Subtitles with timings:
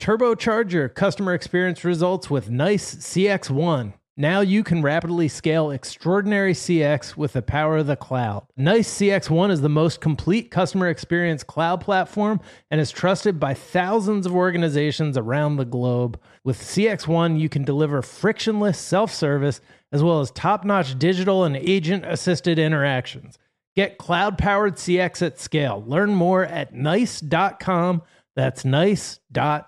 [0.00, 3.94] Turbocharger customer experience results with nice CX1.
[4.16, 8.46] Now you can rapidly scale extraordinary CX with the power of the cloud.
[8.56, 14.24] Nice CX1 is the most complete customer experience cloud platform and is trusted by thousands
[14.24, 16.18] of organizations around the globe.
[16.42, 19.60] With CX1, you can deliver frictionless self service
[19.92, 23.36] as well as top notch digital and agent assisted interactions.
[23.76, 25.84] Get cloud powered CX at scale.
[25.86, 28.02] Learn more at nice.com.
[28.34, 29.64] That's nice.com.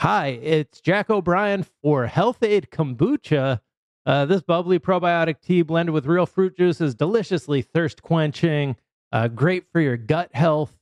[0.00, 3.60] Hi, it's Jack O'Brien for Health-Ade Kombucha.
[4.04, 8.76] Uh, this bubbly probiotic tea blended with real fruit juice is deliciously thirst quenching,
[9.12, 10.78] uh, great for your gut health.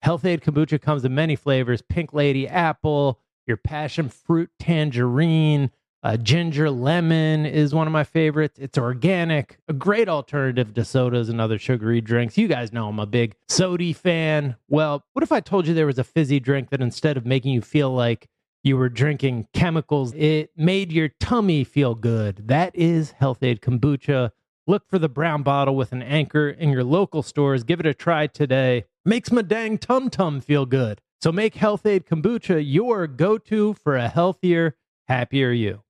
[0.00, 5.70] Health-Ade Kombucha comes in many flavors pink lady apple, your passion fruit tangerine,
[6.02, 8.58] uh, ginger lemon is one of my favorites.
[8.58, 12.36] It's organic, a great alternative to sodas and other sugary drinks.
[12.36, 14.56] You guys know I'm a big sody fan.
[14.68, 17.52] Well, what if I told you there was a fizzy drink that instead of making
[17.52, 18.26] you feel like
[18.64, 22.48] you were drinking chemicals, it made your tummy feel good?
[22.48, 24.30] That is Health-Ade Kombucha.
[24.66, 27.64] Look for the brown bottle with an anchor in your local stores.
[27.64, 28.84] Give it a try today.
[29.04, 31.00] Makes my dang tum tum feel good.
[31.20, 34.76] So make Health-Ade Kombucha your go to for a healthier,
[35.06, 35.81] happier you.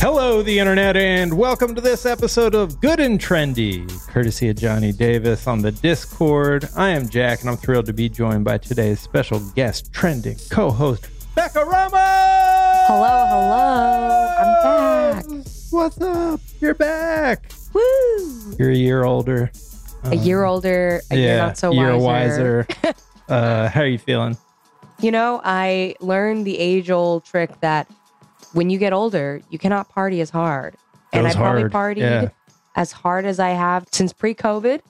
[0.00, 4.92] Hello, the internet, and welcome to this episode of Good and Trendy, courtesy of Johnny
[4.92, 6.68] Davis on the Discord.
[6.76, 10.70] I am Jack, and I'm thrilled to be joined by today's special guest, trending co
[10.70, 11.98] host, Becca Ramos!
[12.86, 14.34] Hello, hello.
[14.38, 15.46] I'm back.
[15.70, 16.40] What's up?
[16.60, 17.50] You're back.
[17.72, 18.54] Woo!
[18.56, 19.50] You're a year older.
[20.04, 22.66] A year Um, older, a year not so year wiser.
[22.84, 22.94] wiser.
[23.28, 24.36] uh, how are you feeling?
[25.00, 27.88] You know, I learned the age old trick that
[28.52, 30.76] when you get older, you cannot party as hard.
[31.12, 32.28] and I Goes probably partied yeah.
[32.76, 34.80] as hard as I have since pre COVID.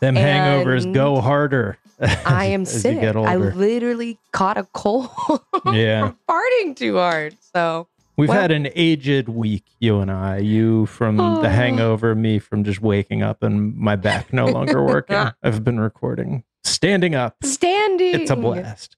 [0.00, 1.76] Them hangovers go harder.
[2.24, 3.02] I am as sick.
[3.02, 5.10] I literally caught a cold
[5.72, 6.08] Yeah.
[6.08, 7.36] from partying too hard.
[7.54, 10.38] So We've Well- had an aged week, you and I.
[10.38, 11.40] You from Oh.
[11.42, 15.16] the hangover, me from just waking up and my back no longer working.
[15.42, 17.36] I've been recording standing up.
[17.44, 18.14] standing.
[18.20, 18.96] It's a blast.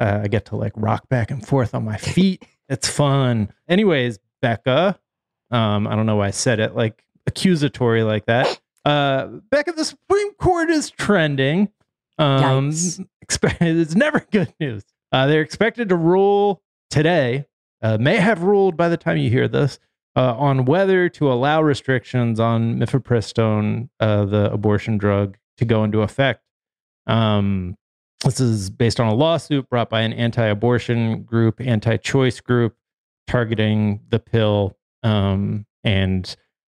[0.00, 2.44] Uh, I get to like rock back and forth on my feet.
[2.68, 3.52] It's fun.
[3.68, 4.98] Anyways, Becca,
[5.50, 8.60] um, I don't know why I said it like accusatory like that.
[8.84, 11.68] Uh, Becca, the Supreme Court is trending.
[12.18, 13.06] Um, Yikes.
[13.26, 14.84] expe- it's never good news.
[15.12, 17.46] Uh, they're expected to rule today,
[17.82, 19.78] uh, may have ruled by the time you hear this,
[20.16, 26.02] uh, on whether to allow restrictions on mifepristone, uh, the abortion drug, to go into
[26.02, 26.42] effect.
[27.06, 27.76] Um,
[28.24, 32.74] this is based on a lawsuit brought by an anti-abortion group, anti-choice group,
[33.26, 34.76] targeting the pill.
[35.02, 36.34] Um, and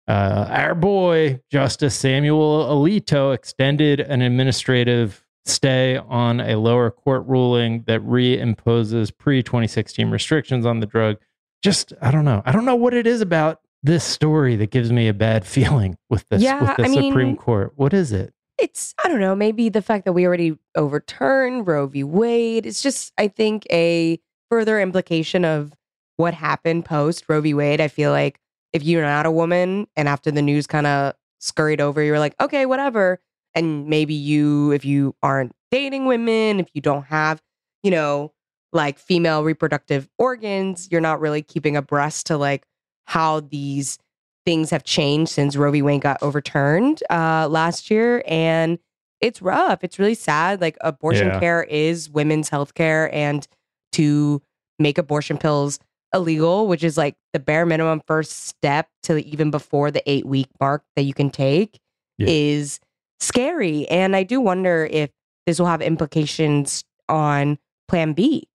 [0.07, 7.83] uh, our boy Justice Samuel Alito extended an administrative stay on a lower court ruling
[7.87, 11.17] that reimposes pre-2016 restrictions on the drug.
[11.63, 12.41] Just I don't know.
[12.45, 15.97] I don't know what it is about this story that gives me a bad feeling
[16.09, 17.73] with this Yeah, with the I mean- Supreme Court.
[17.75, 18.33] What is it?
[18.57, 22.03] It's I don't know, maybe the fact that we already overturned Roe v.
[22.03, 22.65] Wade.
[22.65, 24.19] It's just I think a
[24.49, 25.73] further implication of
[26.17, 27.53] what happened post Roe v.
[27.53, 27.81] Wade.
[27.81, 28.39] I feel like
[28.73, 32.35] if you're not a woman and after the news kind of scurried over, you're like,
[32.41, 33.19] okay, whatever.
[33.55, 37.41] And maybe you, if you aren't dating women, if you don't have,
[37.83, 38.33] you know,
[38.73, 42.65] like female reproductive organs, you're not really keeping abreast to like
[43.05, 43.97] how these
[44.47, 45.81] things have changed since Roe v.
[45.81, 48.79] Wade got overturned uh, last year, and
[49.19, 49.83] it's rough.
[49.83, 50.61] It's really sad.
[50.61, 51.39] Like abortion Yeah.
[51.41, 53.45] care is women's health care, and
[53.91, 54.41] to
[54.79, 55.79] make abortion pills
[56.13, 60.47] illegal, which is like the bare minimum first step to even before the eight week
[60.61, 61.77] mark that you can take,
[62.17, 62.27] Yeah.
[62.29, 62.79] is
[63.19, 63.85] scary.
[63.89, 65.09] And I do wonder if
[65.45, 67.57] this will have implications on
[67.89, 68.47] Plan B.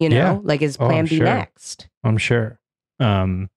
[0.00, 0.38] You know, Yeah.
[0.42, 1.26] like is Oh, plan I'm B sure.
[1.26, 1.88] next?
[2.02, 2.58] I'm sure.
[2.98, 3.50] Um,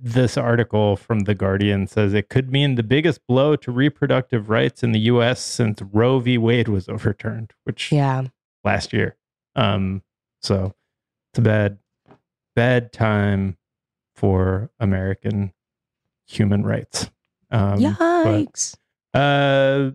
[0.00, 4.82] this article from The Guardian says it could mean the biggest blow to reproductive rights
[4.82, 5.40] in the U.S.
[5.40, 6.38] since Roe v.
[6.38, 8.24] Wade was overturned, which Yeah.
[8.64, 9.16] last year.
[9.56, 10.02] Um,
[10.42, 10.74] so
[11.32, 11.78] it's a bad,
[12.54, 13.56] bad time
[14.14, 15.52] for American
[16.26, 17.10] human rights.
[17.50, 18.76] Um, Yikes.
[19.14, 19.90] uh,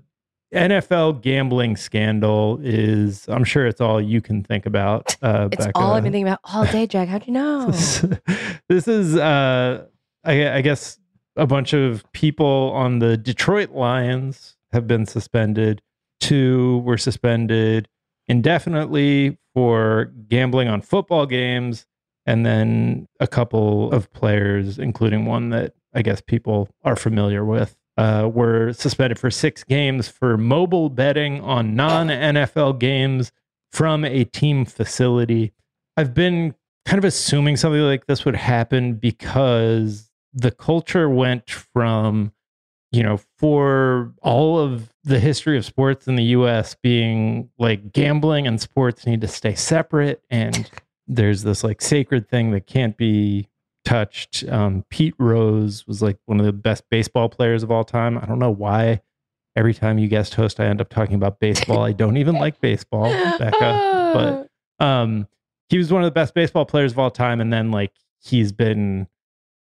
[0.54, 5.16] NFL gambling scandal is, I'm sure it's all you can think about.
[5.22, 5.78] Uh, It's Becca.
[5.80, 7.08] all I've been thinking about all day, Jack.
[7.10, 7.68] How'd you know?
[8.70, 9.86] this is, uh,
[10.24, 11.00] I, I guess,
[11.36, 15.82] a bunch of people on the Detroit Lions have been suspended.
[16.20, 17.88] Two were suspended
[18.28, 21.86] indefinitely for gambling on football games.
[22.26, 27.76] And then a couple of players, including one that I guess people are familiar with,
[27.98, 33.32] uh, were suspended for six games for mobile betting on non NFL games
[33.72, 35.54] from a team facility.
[35.98, 36.56] I've been
[36.86, 42.32] kind of assuming something like this would happen because the culture went from,
[42.92, 48.48] you know, for all of the history of sports in the US being like gambling
[48.48, 50.24] and sports need to stay separate.
[50.30, 50.70] And
[51.08, 53.48] there's this like sacred thing that can't be
[53.86, 54.44] touched.
[54.50, 58.18] Um, Pete Rose was like one of the best baseball players of all time.
[58.18, 59.02] I don't know why.
[59.56, 61.84] Every time you guest host, I end up talking about baseball.
[61.84, 63.04] I don't even like baseball,
[63.38, 64.48] Becca but
[64.86, 65.28] um
[65.70, 68.52] he was one of the best baseball players of all time and then like he's
[68.52, 69.08] been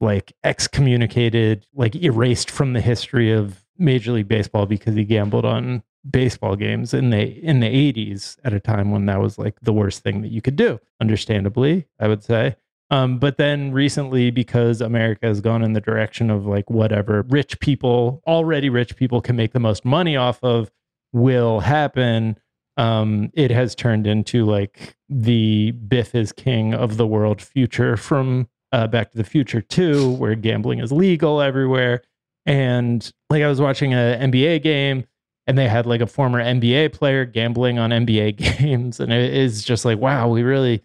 [0.02, 5.84] like excommunicated like erased from the history of major league baseball because he gambled on
[6.10, 9.72] baseball games in the in the 80s at a time when that was like the
[9.72, 12.56] worst thing that you could do understandably i would say
[12.94, 17.60] um, but then recently because america has gone in the direction of like whatever rich
[17.60, 20.72] people already rich people can make the most money off of
[21.12, 22.38] will happen
[22.78, 28.48] um, it has turned into like the Biff is king of the world future from
[28.72, 32.02] uh, Back to the Future 2, where gambling is legal everywhere.
[32.46, 35.06] And like I was watching an NBA game
[35.46, 39.00] and they had like a former NBA player gambling on NBA games.
[39.00, 40.84] And it is just like, wow, we really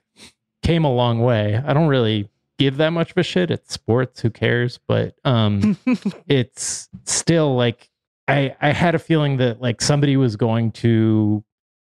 [0.68, 1.58] came a long way.
[1.66, 2.28] I don't really
[2.58, 3.50] give that much of a shit.
[3.50, 4.78] It's sports, who cares?
[4.86, 5.78] But um
[6.28, 7.88] it's still like
[8.28, 11.42] I I had a feeling that like somebody was going to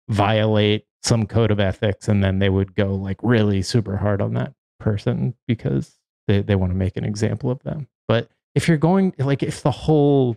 [0.09, 4.35] violate some code of ethics and then they would go like really super hard on
[4.35, 5.97] that person because
[6.27, 7.87] they, they want to make an example of them.
[8.09, 10.37] But if you're going like if the whole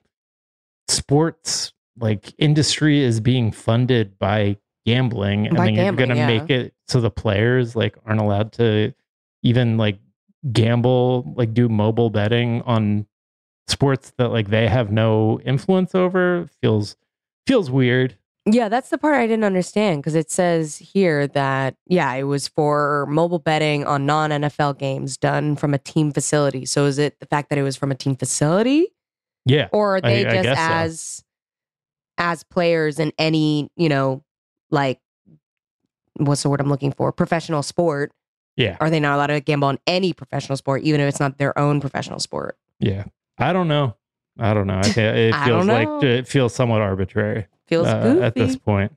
[0.87, 6.27] sports like industry is being funded by gambling and By then you're gonna yeah.
[6.27, 8.93] make it so the players like aren't allowed to
[9.43, 9.99] even like
[10.51, 13.05] gamble like do mobile betting on
[13.67, 16.95] sports that like they have no influence over feels
[17.47, 18.15] feels weird
[18.47, 22.47] Yeah, that's the part I didn't understand because it says here that, yeah, it was
[22.47, 26.63] for mobile betting on non NFL games done from a team facility.
[26.65, 28.93] So is it the fact that it was from a team facility
[29.45, 30.55] yeah or are they I just so.
[30.55, 31.23] as
[32.17, 34.23] as players in any, you know,
[34.69, 34.99] like
[36.17, 37.11] what's the word I'm looking for?
[37.11, 38.11] Professional sport.
[38.57, 41.37] yeah Are they not allowed to gamble on any professional sport, even if it's not
[41.37, 42.57] their own professional sport?
[42.79, 43.05] yeah
[43.37, 43.95] i don't know
[44.37, 48.21] i don't know it I feels like it feels somewhat arbitrary Feels uh, goofy.
[48.21, 48.93] at this point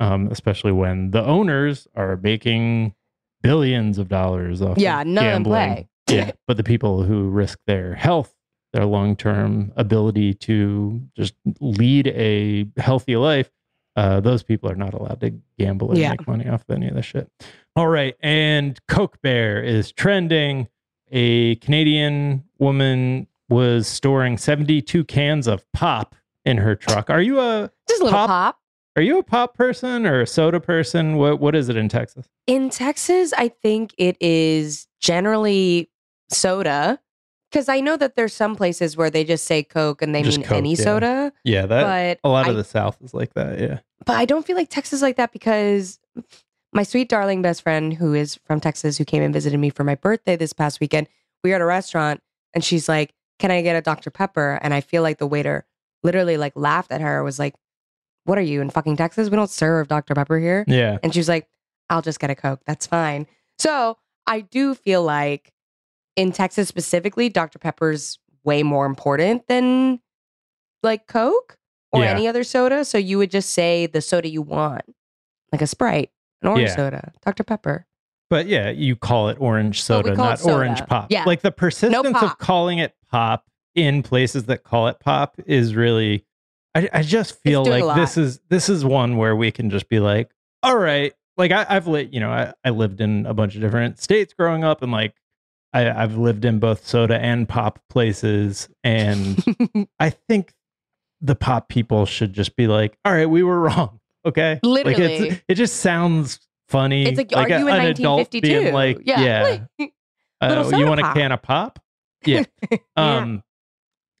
[0.00, 2.94] um especially when the owners are making
[3.42, 5.74] billions of dollars off yeah, of none gambling.
[5.74, 5.88] play.
[6.10, 8.34] yeah but the people who risk their health
[8.72, 13.50] their long-term ability to just lead a healthy life
[13.96, 16.10] uh, those people are not allowed to gamble and Yeah.
[16.10, 17.28] make money off of any of this shit.
[17.76, 20.68] All right and coke bear is trending.
[21.12, 27.10] A canadian woman was storing 72 cans of pop in her truck.
[27.10, 28.58] Are you a Just a little Pop- pop.
[28.96, 31.16] are you a pop person or a soda person?
[31.16, 32.28] What what is it in texas?
[32.46, 35.90] In Texas, I think it is generally
[36.30, 37.00] soda
[37.50, 40.38] because I know that there's some places where they just say Coke and they Just
[40.38, 40.82] mean Coke, any yeah.
[40.84, 41.32] soda.
[41.44, 44.24] yeah that but a lot I, of the south is like that yeah but I
[44.24, 45.98] don't feel like Texas is like that because
[46.72, 49.84] my sweet darling best friend who is from Texas who came and visited me for
[49.84, 51.08] my birthday this past weekend,
[51.42, 52.22] we were at a restaurant
[52.54, 55.66] and she's like, "Can I get a Dr Pepper?" And I feel like the waiter
[56.04, 57.54] literally like laughed at her was like,
[58.24, 59.28] "What are you in fucking Texas?
[59.30, 61.48] We don't serve Dr Pepper here." yeah And she was like,
[61.90, 62.60] I'll just get a Coke.
[62.66, 63.26] That's fine.
[63.58, 65.52] So I do feel like
[66.16, 67.58] in Texas specifically, Dr.
[67.58, 70.00] Pepper's way more important than
[70.82, 71.56] like Coke
[71.92, 72.10] or Yeah.
[72.10, 72.84] any other soda.
[72.84, 74.82] So you would just say the soda you want,
[75.52, 76.10] like a Sprite,
[76.42, 76.76] an orange Yeah.
[76.76, 77.44] soda, Dr.
[77.44, 77.86] Pepper.
[78.28, 80.54] But yeah, you call it orange soda, not soda.
[80.54, 81.10] orange pop.
[81.10, 81.24] Yeah.
[81.24, 86.24] Like the persistence of calling it pop in places that call it pop is really
[86.74, 89.98] I, I just feel like this is this is one where we can just be
[89.98, 90.30] like,
[90.62, 93.60] all right, like I, I've lived, you know, I, I lived in a bunch of
[93.60, 95.16] different states growing up, and like
[95.72, 99.42] I, I've lived in both soda and pop places, and
[100.00, 100.52] I think
[101.20, 104.00] the pop people should just be like, all right, we were wrong.
[104.26, 105.28] Okay, like Literally.
[105.30, 107.04] it's, it just sounds funny.
[107.06, 108.40] It's like, are a- you in an adult 1952?
[108.42, 109.92] being like, yeah, like,
[110.40, 111.16] uh, you want pop.
[111.16, 111.78] a can of pop?
[112.24, 112.44] Yeah.
[112.70, 112.78] Yeah.
[112.96, 113.42] Um.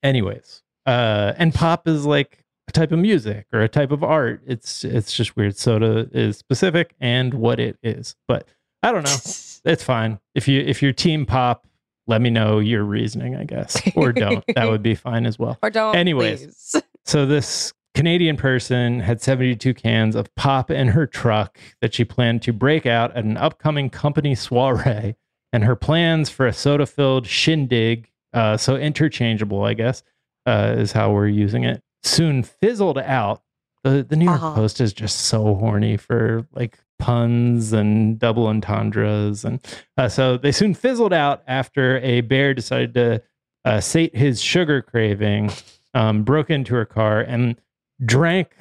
[0.02, 4.40] Anyways, uh, and pop is like a type of music or a type of art.
[4.46, 5.56] It's it's just weird.
[5.58, 8.48] Soda is specific and what it is, but
[8.82, 9.16] I don't know.
[9.64, 11.66] It's fine if you if you're team pop.
[12.06, 14.44] Let me know your reasoning, I guess, or don't.
[14.54, 15.58] that would be fine as well.
[15.62, 15.94] or don't.
[15.94, 16.40] Anyways.
[16.72, 16.82] please.
[17.06, 22.42] So this Canadian person had 72 cans of pop in her truck that she planned
[22.42, 25.16] to break out at an upcoming company soiree,
[25.52, 30.04] and her plans for a soda-filled shindig, uh, so interchangeable, I guess,
[30.46, 31.82] uh, is how we're using it.
[32.02, 33.42] Soon fizzled out.
[33.84, 34.54] The the New York Uh-huh.
[34.54, 39.60] Post is just so horny for like puns and double entendres, and
[39.96, 43.22] uh, so they soon fizzled out after a bear decided to
[43.64, 45.50] uh, sate his sugar craving
[45.94, 47.56] um, broke into her car and
[48.04, 48.54] drank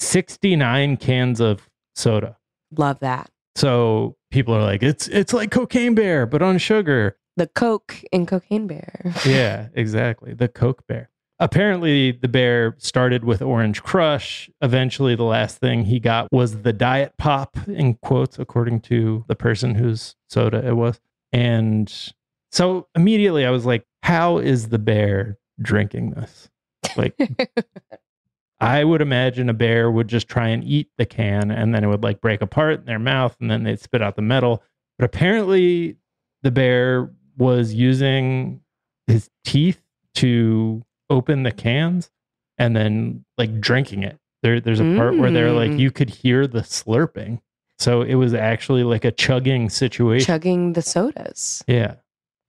[0.00, 2.36] 69 cans of soda.
[2.76, 3.30] Love that.
[3.56, 7.16] So people are like, it's it's like cocaine bear, but on sugar.
[7.36, 9.12] The Coke in Cocaine Bear.
[9.26, 10.34] Yeah, exactly.
[10.34, 11.10] The Coke bear.
[11.40, 14.48] Apparently, the bear started with Orange Crush.
[14.62, 19.34] Eventually, the last thing he got was the Diet Pop, in quotes, according to the
[19.34, 21.00] person whose soda it was.
[21.32, 21.92] And
[22.52, 26.48] so immediately I was like, how is the bear drinking this?
[26.96, 27.18] Like,
[28.60, 31.88] I would imagine a bear would just try and eat the can and then it
[31.88, 34.62] would like break apart in their mouth and then they'd spit out the metal.
[34.98, 35.96] But apparently,
[36.42, 38.60] the bear was using
[39.08, 39.82] his teeth
[40.14, 42.10] to open the cans
[42.58, 44.18] and then like drinking it.
[44.42, 45.78] There, there's a part where they're like, Mm.
[45.78, 47.40] you could hear the slurping.
[47.78, 50.26] So it was actually like a chugging situation.
[50.26, 51.64] Chugging the sodas.
[51.66, 51.94] Yeah,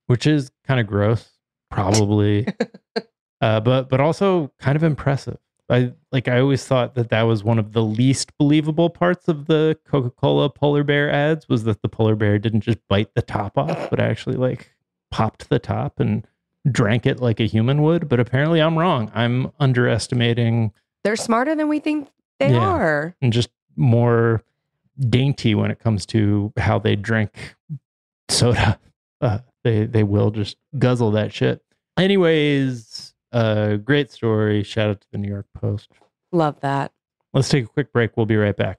[0.06, 1.30] which is kind of gross,
[1.70, 2.46] probably,
[3.40, 5.38] uh, but but also kind of impressive.
[5.68, 6.28] I like.
[6.28, 10.10] I always thought that that was one of the least believable parts of the Coca
[10.10, 13.90] Cola polar bear ads was that the polar bear didn't just bite the top off,
[13.90, 14.76] but actually like
[15.10, 16.24] popped the top and
[16.70, 18.08] drank it like a human would.
[18.08, 19.10] But apparently, I'm wrong.
[19.14, 20.72] I'm underestimating
[21.04, 22.08] They're smarter than we think
[22.40, 22.66] they Yeah.
[22.68, 23.14] are.
[23.22, 24.42] and just more
[24.98, 27.54] dainty when it comes to how they drink
[28.28, 28.78] soda.
[29.22, 31.62] Uh, they they will just guzzle that shit.
[31.96, 34.62] Anyways, uh, great story.
[34.62, 35.88] Shout out to the New York Post.
[36.32, 36.92] Love that.
[37.32, 38.14] Let's take a quick break.
[38.16, 38.78] We'll be right back.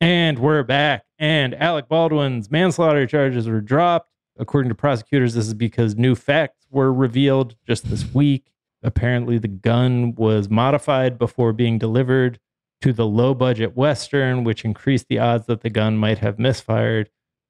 [0.00, 1.04] And we're back.
[1.18, 4.10] And Alec Baldwin's manslaughter charges were dropped.
[4.38, 8.50] According to prosecutors, this is because new facts were revealed just this week.
[8.82, 12.38] Apparently, the gun was modified before being delivered
[12.82, 17.08] to the low budget Western, which increased the odds that the gun might have misfired.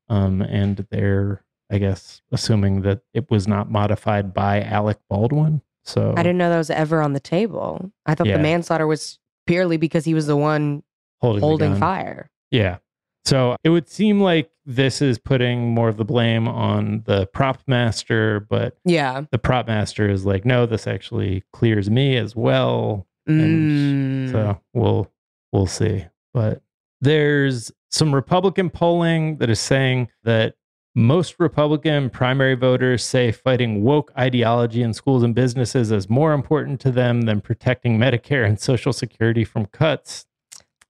[0.08, 5.62] Um, and they're, I guess, assuming that it was not modified by Alec Baldwin.
[5.82, 7.90] So I didn't know that was ever on the table.
[8.06, 8.36] I thought Yeah.
[8.36, 10.82] the manslaughter was purely because he was the one
[11.20, 12.30] holding, holding fire.
[12.54, 12.78] Yeah.
[13.24, 17.60] So it would seem like this is putting more of the blame on the prop
[17.66, 19.24] master, but Yeah.
[19.30, 23.06] the prop master is like, no, this actually clears me as well.
[23.26, 24.30] And Mm.
[24.32, 25.10] So we'll
[25.52, 26.04] we'll see.
[26.34, 26.62] But
[27.00, 30.54] there's some Republican polling that is saying that
[30.94, 36.80] most Republican primary voters say fighting woke ideology in schools and businesses is more important
[36.82, 40.26] to them than protecting Medicare and Social Security from cuts.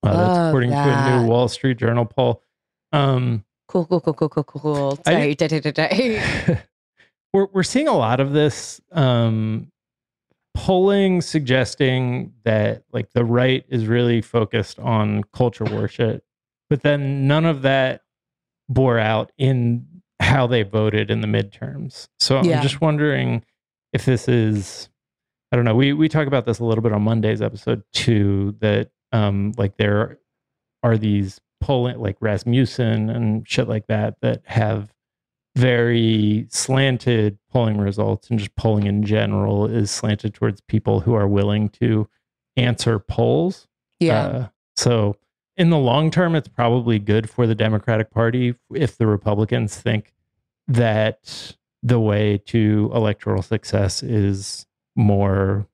[0.06, 2.42] Uh, that's according to a new Wall Street Journal poll.
[2.92, 4.99] Um, Cool, cool, cool, cool, cool, cool.
[5.06, 6.58] I Tight, tight, tight, tight, tight.
[7.32, 9.73] we're we're seeing a lot of this um,
[10.54, 16.23] polling suggesting that like the right is really focused on culture worship,
[16.70, 18.02] but then none of that
[18.68, 19.87] bore out in
[20.20, 22.08] how they voted in the midterms.
[22.21, 23.45] So I'm just wondering
[23.93, 24.88] if this is
[25.50, 25.75] I don't know.
[25.75, 28.56] We we talk about this a little bit on Monday's episode too.
[28.60, 30.18] That um like there
[30.82, 34.92] are these polling like Rasmussen and shit like that that have
[35.56, 41.28] very slanted polling results and just polling in general is slanted towards people who are
[41.28, 42.08] willing to
[42.56, 43.66] answer polls.
[44.00, 44.22] Yeah.
[44.22, 45.16] Uh, so
[45.56, 50.12] in the long term, it's probably good for the Democratic Party if the Republicans think
[50.66, 55.66] that the way to electoral success is more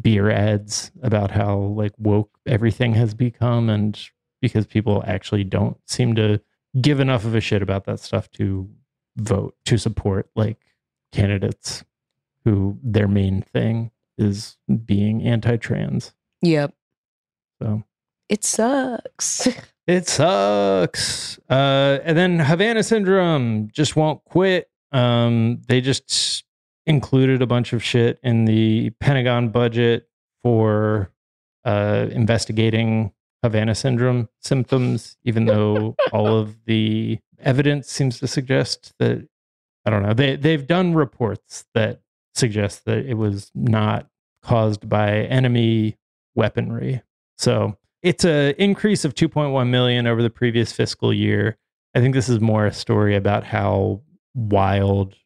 [0.00, 6.14] beer ads about how like woke everything has become and because people actually don't seem
[6.14, 6.40] to
[6.80, 8.68] give enough of a shit about that stuff to
[9.16, 10.58] vote to support like
[11.12, 11.82] candidates
[12.44, 16.12] who their main thing is being anti-trans
[16.42, 16.74] yep.
[17.60, 17.82] so
[18.30, 19.48] It sucks.
[19.88, 21.40] it sucks.
[21.50, 24.70] Uh, and then Havana syndrome just won't quit.
[24.92, 26.44] Um, they just
[26.86, 30.08] included a bunch of shit in the Pentagon budget
[30.42, 31.12] for
[31.64, 33.12] uh, investigating
[33.42, 39.26] Havana syndrome symptoms, even though all of the evidence seems to suggest that
[39.86, 40.14] I don't know.
[40.14, 42.02] They they've done reports that
[42.34, 44.08] suggest that it was not
[44.42, 45.96] caused by enemy
[46.34, 47.02] weaponry.
[47.38, 51.58] So it's a increase of 2.1 million over the previous fiscal year.
[51.94, 54.02] I think this is more a story about how
[54.34, 55.16] wild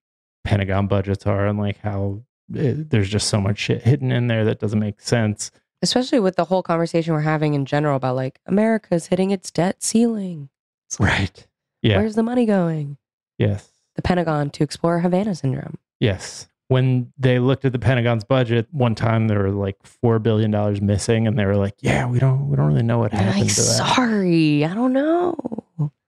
[0.45, 2.23] Pentagon budgets are and like how
[2.57, 5.51] eh, there's just so much shit hidden in there that doesn't make sense.
[5.83, 9.83] Especially with the whole conversation we're having in general about like America's hitting its debt
[9.83, 10.49] ceiling.
[10.87, 11.47] It's like, Right.
[11.83, 11.99] Yeah.
[11.99, 12.97] Where's the money going?
[13.39, 13.69] yes.
[13.97, 15.79] The Pentagon to explore Havana syndrome.
[16.01, 16.49] Yes.
[16.67, 20.81] When they looked at the Pentagon's budget, one time there were like four billion dollars
[20.81, 23.95] missing, and they were like, "Yeah, we don't, we don't really know what happened that."
[23.95, 24.65] sorry.
[24.65, 25.37] I don't know.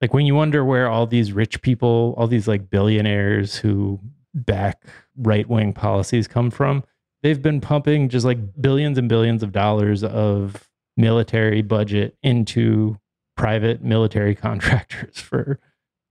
[0.01, 4.01] like when you wonder where all these rich people, all these like billionaires who
[4.37, 4.85] back
[5.17, 6.85] right wing policies come from,
[7.23, 12.99] they've been pumping just like billions and billions of dollars of military budget into
[13.37, 15.59] private military contractors for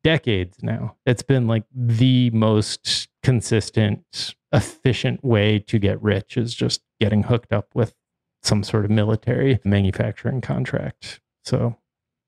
[0.04, 0.96] decades now.
[1.06, 7.52] It's been like the most consistent, efficient way to get rich is just getting hooked
[7.52, 7.96] up with
[8.44, 11.20] some sort of military manufacturing contract.
[11.44, 11.76] So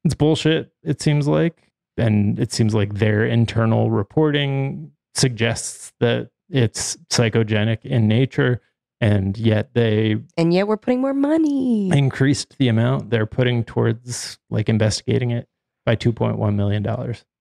[0.03, 1.71] it's bullshit, it seems like.
[1.97, 8.61] And it seems like their internal reporting suggests that it's psychogenic in nature.
[8.99, 11.91] And yet they And yet we're putting more money.
[11.91, 15.47] increased the amount they're putting towards like investigating it
[15.85, 16.83] by $2.1 million.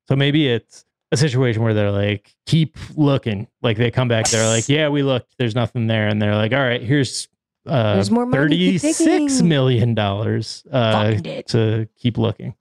[0.08, 3.46] So maybe it's a situation where they're like, keep looking.
[3.62, 6.08] Like they come back, they're like, yeah, we looked, there's nothing there.
[6.08, 7.28] And they're like, all right, here's
[7.66, 8.56] uh, There's more money.
[8.56, 9.48] Keep thirty-six digging.
[9.48, 11.14] million dollars uh,
[11.48, 12.54] to keep looking.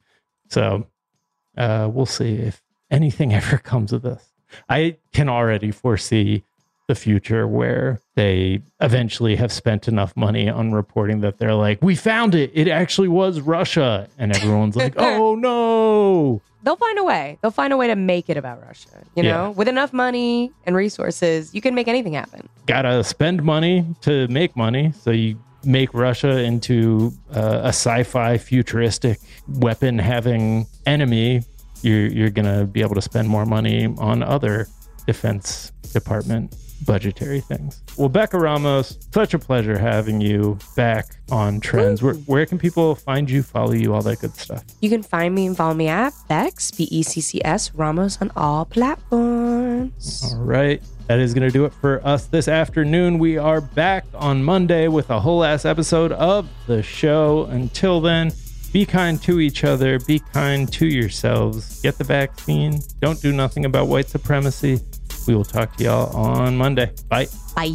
[0.49, 0.87] So
[1.57, 4.23] uh, we'll see if anything ever comes of this.
[4.69, 6.43] I can already foresee
[6.87, 11.95] the future where they eventually have spent enough money on reporting that they're like, "We
[11.95, 12.51] found it.
[12.53, 17.37] It actually was Russia," and everyone's like, "Oh no!" They'll find a way.
[17.41, 18.89] They'll find a way to make it about Russia.
[19.15, 19.31] You Yeah.
[19.33, 22.47] know, with enough money and resources, you can make anything happen.
[22.67, 24.91] gotta spend money to make money.
[24.99, 31.41] So you make Russia into uh, a sci-fi futuristic weapon having enemy.
[31.85, 34.67] You're you're gonna be able to spend more money on other
[35.05, 37.81] defense department budgetary things.
[37.97, 42.01] Well, Becca Ramos, such a pleasure having you back on Trends.
[42.01, 44.63] Where, where can people find you, follow you, all that good stuff?
[44.81, 48.21] You can find me and follow me at Bex, B E C C S, Ramos
[48.21, 50.33] on all platforms.
[50.33, 50.81] All right.
[51.07, 53.19] That is going to do it for us this afternoon.
[53.19, 57.45] We are back on Monday with a whole ass episode of the show.
[57.45, 58.31] Until then,
[58.75, 63.63] be kind to each other, be kind to yourselves, get the vaccine, don't do nothing
[63.63, 64.81] about white supremacy.
[65.25, 66.91] We will talk to y'all on Monday.
[67.07, 67.27] Bye.
[67.55, 67.69] Bye.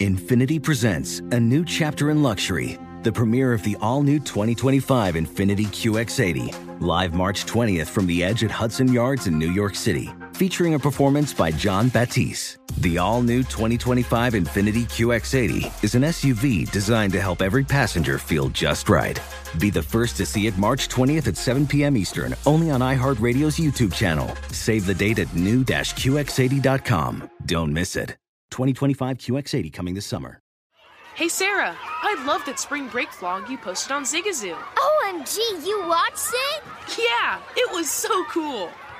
[0.00, 5.66] Infiniti presents a new chapter in luxury, the premiere of the all new 2025 Infiniti
[5.66, 10.72] QX80, live March 20th from the edge at Hudson Yards in New York City, featuring
[10.72, 12.65] a performance by Jon Batiste.
[12.78, 18.50] The all new 2025 Infiniti QX80 is an SUV designed to help every passenger feel
[18.50, 19.18] just right.
[19.58, 21.96] Be the first to see it March 20th at 7 p.m.
[21.96, 24.28] Eastern, only on iHeartRadio's YouTube channel.
[24.50, 27.30] Save the date at new-QX80.com.
[27.46, 28.10] Don't miss it.
[28.50, 30.42] 2025 QX80 coming this summer.
[31.14, 34.54] Hey Sarah, I love that spring break vlog you posted on Zigazoo.
[34.54, 36.62] OMG, you watched it?
[36.98, 38.68] Yeah, it was so cool.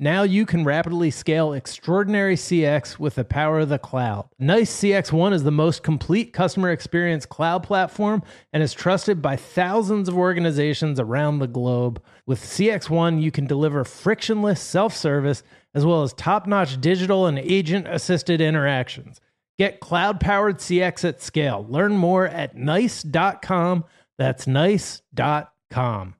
[0.00, 4.28] Now you can rapidly scale extraordinary CX with the power of the cloud.
[4.40, 10.08] Nice CX1 is the most complete customer experience cloud platform and is trusted by thousands
[10.08, 12.02] of organizations around the globe.
[12.26, 17.38] With CX1, you can deliver frictionless self service as well as top notch digital and
[17.38, 19.20] agent assisted interactions.
[19.58, 21.64] Get cloud powered CX at scale.
[21.68, 23.84] Learn more at nice.com.
[24.18, 26.14] That's nice.com.